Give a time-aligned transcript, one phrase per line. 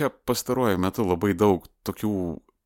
[0.00, 2.14] čia pastaruoju metu labai daug tokių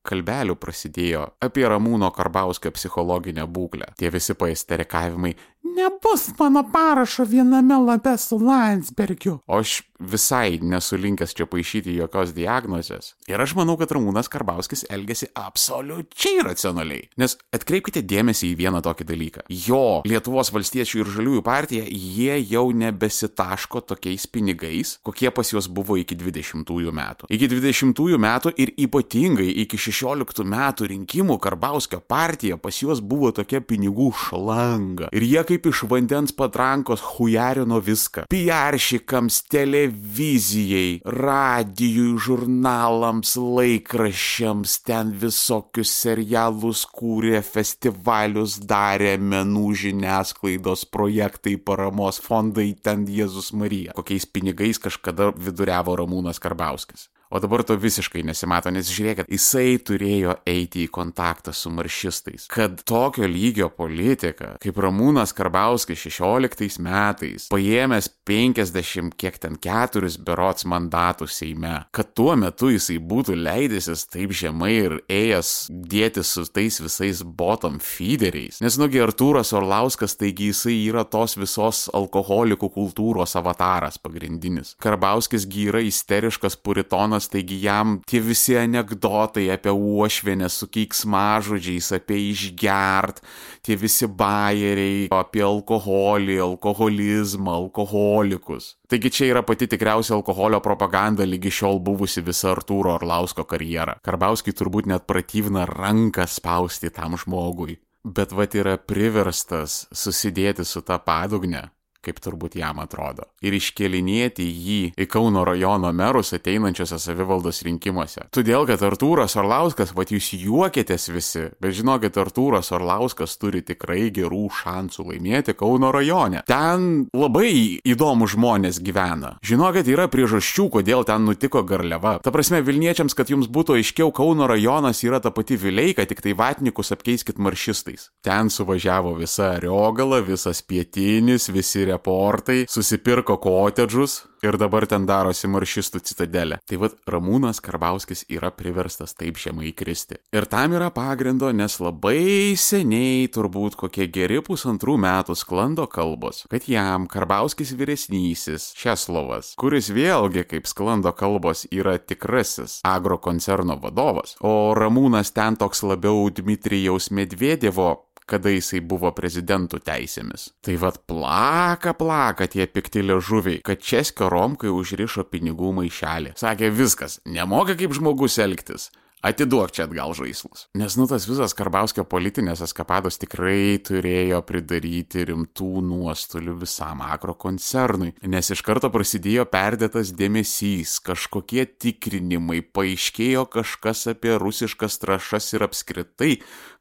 [0.04, 3.94] kalbelių prasidėjo apie Ramūno Karbauskio psichologinę būklę.
[3.98, 5.32] Tie visi paesterikavimai,
[5.64, 9.38] nebus mano parašo viename lape su Landsbergiu.
[9.46, 13.14] O aš visai nesu linkęs čia paaišyti jokios diagnozės.
[13.30, 17.08] Ir aš manau, kad Ramūnas Karbauskis elgesi absoliučiai racionaliai.
[17.20, 19.44] Nes atkreipkite dėmesį į vieną tokį dalyką.
[19.48, 25.96] Jo Lietuvos valstiečių ir žaliųjų partija, jie jau nebesitaško tokiais pinigais, kokie pas juos buvo
[26.00, 27.30] iki 20 metų.
[27.32, 33.62] Iki 20 metų ir ypatingai iki 16 metų rinkimų Karbauskio partija pas juos buvo tokia
[33.64, 35.08] pinigų šlanga.
[35.14, 38.24] Ir jie kaip iš vandens patrankos hujarino viską.
[38.32, 52.18] Piaršikams, televizijai, radijui, žurnalams, laikraščiams, ten visokius serialus kūrė, festivalius darė, menų žiniasklaidos projektai, paramos
[52.22, 53.94] fondai, ten Jėzus Marija.
[53.96, 57.08] Kokiais pinigais kažkada viduriavo Ramūnas Karbauskis.
[57.34, 62.44] O dabar to visiškai nesimato, nes žiūrėkit, jisai turėjo eiti į kontaktą su maršistais.
[62.46, 70.62] Kad tokio lygio politika, kaip Ramūnas Karbauskis 16 metais, paėmęs 50, kiek ten keturis berots
[70.70, 75.50] mandatų Seime, kad tuo metu jisai būtų leidęsis taip žemai ir ėjęs
[75.90, 78.62] dėti su tais visais bottom feederiais.
[78.62, 84.76] Nes nugi Artūras Orlauskas, taigi jisai yra tos visos alkoholikų kultūros avataras pagrindinis.
[84.78, 92.30] Karbauskis gyra isteriškas puritonas vaikas, taigi jam tie visi anegdotai apie uošvienę su keiksmažodžiais, apie
[92.30, 93.22] išgert,
[93.62, 98.76] tie visi bairiai, apie alkoholį, alkoholizmą, alkoholikus.
[98.88, 103.98] Taigi čia yra pati tikriausia alkoholio propaganda lygi šiol buvusi visa Artūro Orlausko karjera.
[104.04, 107.78] Karbauskiai turbūt net pratyvina ranką spausti tam žmogui.
[108.04, 111.70] Bet vat yra priverstas susidėti su tą padugne,
[112.04, 118.26] kaip turbūt jam atrodo, ir iškelinėti jį į Kauno rajono merus ateinančiose savivaldos rinkimuose.
[118.34, 124.48] Todėl, kad Artūras Orlauskas, va jūs juokėtės visi, bet žinokit, Artūras Orlauskas turi tikrai gerų
[124.60, 126.42] šansų laimėti Kauno rajone.
[126.48, 129.36] Ten labai įdomų žmonės gyvena.
[129.44, 132.16] Žinokit, yra priežasčių, kodėl ten nutiko garliava.
[132.24, 136.34] Ta prasme, Vilniečiams, kad jums būtų aiškiau, Kauno rajonas yra ta pati Vileika, tik tai
[136.38, 138.10] Vatnikus apkeiskit maršistais.
[138.24, 146.02] Ten suvažiavo visa Riogala, visas pietinis, visi reportai, susipirko kotedžus ir dabar ten darosi maršistų
[146.04, 146.58] citadelė.
[146.68, 150.18] Tai vad Ramūnas Karbauskis yra priverstas taip žemai kristi.
[150.34, 156.68] Ir tam yra pagrindo, nes labai seniai, turbūt kokie geri pusantrų metų sklando kalbos, kad
[156.68, 164.74] jam Karbauskis vyresnysis, Česlovas, kuris vėlgi, kaip sklando kalbos, yra tikrasis agro koncerno vadovas, o
[164.76, 167.94] Ramūnas ten toks labiau Dmitrijaus Medvedevo
[168.30, 170.48] kada jisai buvo prezidentų teisėmis.
[170.64, 176.34] Tai vad plaka, plaka tie pikti liežuviai, kad Českio Romkai užrišo pinigų maišelį.
[176.40, 178.90] Sakė viskas, nemoka kaip žmogus elgtis.
[179.24, 180.66] Atiduok čia atgal žaislus.
[180.76, 188.12] Nes nu tas visas Karbauskio politinės eskapados tikrai turėjo pridaryti rimtų nuostolių visam agro koncernui.
[188.28, 196.34] Nes iš karto prasidėjo perdėtas dėmesys, kažkokie tikrinimai, paaiškėjo kažkas apie rusiškas trašas ir apskritai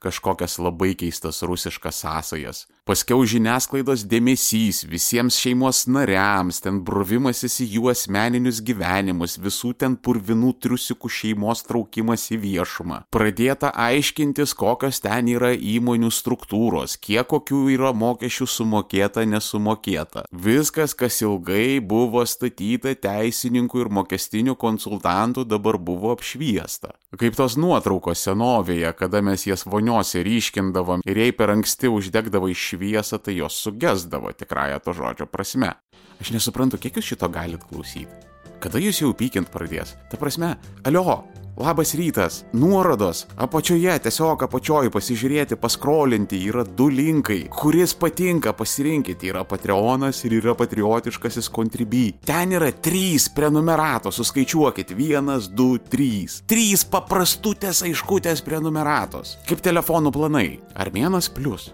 [0.03, 2.65] kažkokias labai keistas rusiškas sąsajas.
[2.83, 10.49] Paskiau žiniasklaidos dėmesys visiems šeimos nariams, ten brovimasis į jų asmeninius gyvenimus, visų ten purvinų
[10.59, 12.97] triusikų šeimos traukimas į viešumą.
[13.15, 20.25] Pradėta aiškintis, kokios ten yra įmonių struktūros, kiek kokių yra mokesčių sumokėta, nesumokėta.
[20.35, 26.91] Viskas, kas ilgai buvo statyta teisininkų ir mokestinių konsultantų, dabar buvo apšviesta.
[27.15, 32.72] Kaip tos nuotraukos senovėje, kada mes jas voniosi ryškindavom ir jei per anksti uždegdavo iš
[32.73, 35.73] šviesą, tai jos sugesdavo tikrąją to žodžio prasme.
[36.21, 38.11] Aš nesuprantu, kiek jūs šito galit klausyti.
[38.63, 39.97] Kada jūs jau pykint pradės?
[40.07, 40.53] Ta prasme,
[40.87, 41.25] alio,
[41.59, 49.43] labas rytas, nuorodos, apačioje, tiesiog apačioj pasižiūrėti, paskrolinti, yra du linkai, kuris patinka, pasirinkit, yra
[49.43, 52.13] Patreonas ir yra patriotiškasis Contribui.
[52.25, 56.41] Ten yra trys prenumeratos, suskaičiuokit, vienas, du, trys.
[56.47, 59.37] Trys paprastutės aiškutės prenumeratos.
[59.49, 60.47] Kaip telefonų planai.
[60.79, 61.73] Armėnas plus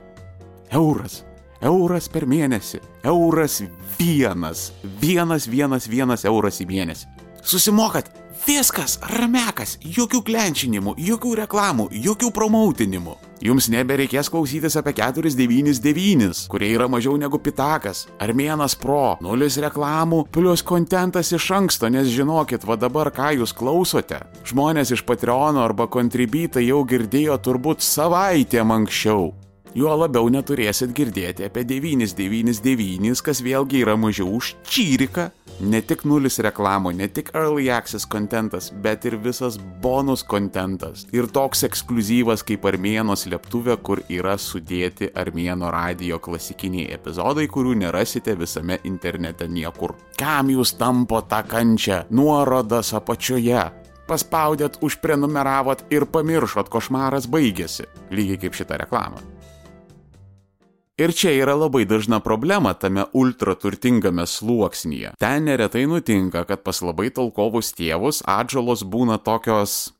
[0.71, 1.23] euras.
[1.61, 2.79] Euras per mėnesį.
[3.03, 3.59] Euras
[3.97, 4.69] vienas.
[5.01, 7.07] Vienas, vienas, vienas euras į mėnesį.
[7.43, 8.11] Susimokat
[8.45, 13.15] viskas, ramekas, jokių klenčinimų, jokių reklamų, jokių promautinimų.
[13.39, 20.63] Jums nebereikės klausytis apie 499, kurie yra mažiau negu pitakas, Armėnas Pro, nulis reklamų, plus
[20.63, 24.19] kontentas iš anksto, nes žinokit, va dabar ką jūs klausote.
[24.49, 29.31] Žmonės iš Patreono arba Contribita jau girdėjo turbūt savaitėm anksčiau.
[29.77, 35.29] Juo labiau neturėsit girdėti apie 999, kas vėlgi yra mažiau už čyriką.
[35.59, 41.03] Ne tik nulis reklamų, ne tik early access kontentas, bet ir visas bonus kontentas.
[41.13, 48.37] Ir toks ekskluzyvas kaip Armėno slėptuvė, kur yra sudėti Armėno radio klasikiniai epizodai, kurių nerasite
[48.39, 49.97] visame internete niekur.
[50.17, 52.05] Kam jūs tampo tą kančią?
[52.09, 53.67] Nuorodas apačioje.
[54.09, 57.85] Paspaudėt, užprenumeravot ir pamiršot, košmaras baigėsi.
[58.09, 59.21] Lygiai kaip šitą reklamą.
[60.99, 65.13] Ir čia yra labai dažna problema tame ultra turtingame sluoksnyje.
[65.19, 69.93] Ten neretai nutinka, kad pas labai talkovus tėvus atžalos būna tokios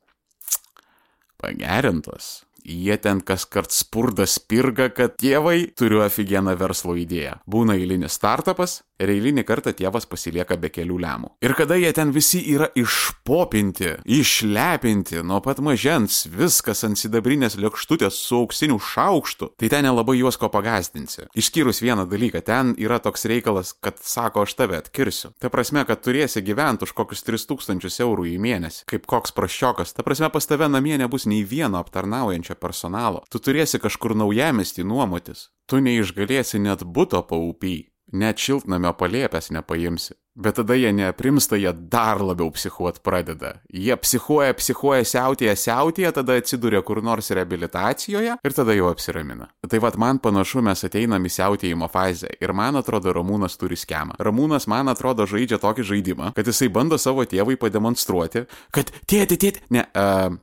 [1.40, 2.44] pagerintos.
[2.68, 7.38] Jie ten kas kart spurda spirga, kad tėvai turiu aфиgeną verslo idėją.
[7.48, 11.32] Būna eilinis startupas ir eilinį kartą tėvas pasilieka be kelių lemų.
[11.44, 18.20] Ir kada jie ten visi yra išpopinti, išlepinti, nuo pat mažens viskas ant sidabrinės lėkštutės
[18.20, 21.28] su auksiniu šaukštu, tai ten nelabai juos ko pagazdinsi.
[21.38, 25.32] Išskyrus vieną dalyką, ten yra toks reikalas, kad sako, aš tave atkirsiu.
[25.40, 29.94] Ta prasme, kad turėsi gyventi už kokius 3000 eurų į mėnesį, kaip koks praščiokas.
[29.96, 33.24] Ta prasme, pas tave namie nebus nei vieno aptarnaujančio personalo.
[33.32, 35.48] Tu turėsi kažkur naujamestį nuomotis.
[35.70, 40.16] Tu neišgalėsi net būto paupy net šiltnamio palėpės nepaimsi.
[40.40, 43.56] Bet tada jie neaprimsta, jie dar labiau psichuot pradeda.
[43.74, 49.50] Jie psichuoja, psichuoja, siautėja, siautėja, tada atsiduria kur nors reabilitacijoje ir tada jau apsiramina.
[49.68, 54.16] Tai vad man panašu, mes ateinam į siautėjimo fazę ir man atrodo Ramūnas turi schemą.
[54.22, 59.66] Ramūnas man atrodo žaidžia tokį žaidimą, kad jisai bando savo tėvui pademonstruoti, kad tėti, tėti,
[59.74, 60.38] ne, uh,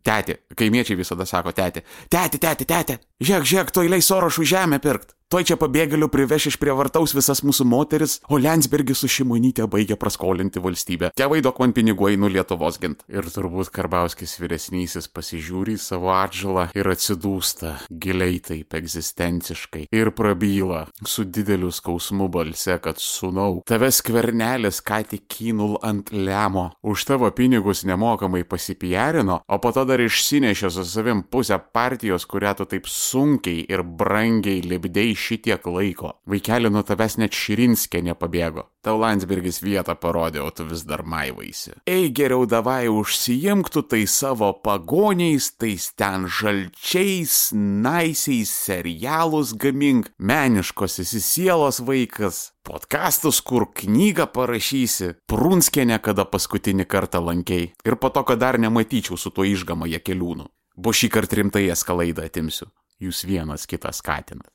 [0.00, 1.82] Teti, kaimiečiai visada sako teti.
[2.08, 5.12] Teti, teti, teti, žiūrėk, žiūrėk, tu eiliai sorošų žemę pirkt.
[5.30, 10.58] Tuoj čia pabėgėlių priveš iš prievartaus visas mūsų moteris, o Lensbergis su Šimonytė baigia praskolinti
[10.58, 11.12] valstybę.
[11.14, 13.04] Tėvai duok man pinigų einu Lietuvos gint.
[13.06, 20.80] Ir turbūt Karbauskis vyresnysis pasižiūri į savo atžalą ir atsidūsta giliai taip egzistenciškai ir prabyla
[21.06, 27.30] su dideliu skausmu balse, kad sunau, tave skvernelis ką tik kynul ant lemo, už tavo
[27.30, 32.90] pinigus nemokamai pasipijarino, o po to dar išsinešė su savim pusę partijos, kurią tu taip
[32.90, 36.14] sunkiai ir brangiai libdėjai šitiek laiko.
[36.30, 38.66] Vaikeli nuo tavęs net Širinskė nepabėgo.
[38.80, 41.74] Tau Landsbergis vietą parodė, o tu vis dar maivaisi.
[41.84, 50.96] Ei, geriau davai užsijimk tu tai savo pagoniais, tais ten žalčiais, naisiais serialus gamink, meniškos
[51.04, 58.24] esi sielos vaikas, podkastus, kur knygą parašysi, prunskienę, kada paskutinį kartą lankiai ir po to,
[58.24, 60.48] kad dar nematyčiau su tuo išgama jekeliūnu.
[60.80, 62.70] Bu šį kartą rimtai eskalaidą atimsiu.
[63.00, 64.48] Jūs vienas kitą skatinat.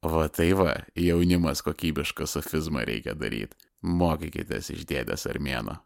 [0.00, 3.56] Va tai va, jaunimas kokybišką sofizmą reikia daryti.
[3.84, 5.76] Mokykitės iš dėdės armėno.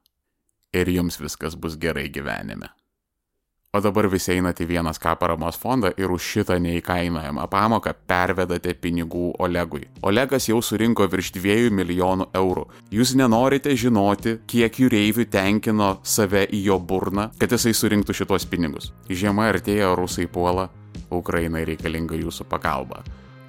[0.75, 2.71] Ir jums viskas bus gerai gyvenime.
[3.75, 8.71] O dabar visi einate į vienas ką paramos fondą ir už šitą neįkainojamą pamoką pervedate
[8.79, 9.89] pinigų Olegui.
[10.07, 12.65] Olegas jau surinko virš 2 milijonų eurų.
[12.95, 18.93] Jūs nenorite žinoti, kiek jūreivių tenkino save į jo burną, kad jisai surinktų šitos pinigus.
[19.11, 20.69] Žiema artėja, rusai puola,
[21.11, 23.03] Ukrainai reikalinga jūsų pagalba.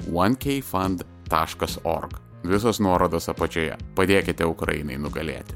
[0.07, 2.11] 1kfund.org.
[2.45, 3.77] Visos nuorodos apačioje.
[3.97, 5.55] Padėkite Ukrainai nugalėti.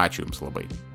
[0.00, 0.89] Ačiū Jums labai.